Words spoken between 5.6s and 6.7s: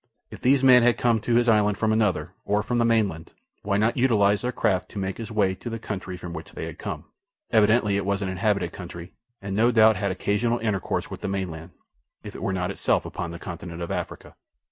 the country from which they